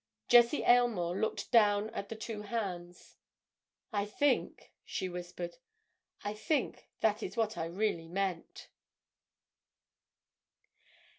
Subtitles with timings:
[0.27, 3.17] Jessie Aylmore looked down at the two hands.
[3.93, 5.57] "I think," she whispered,
[6.23, 8.69] "I think that is what I really meant!"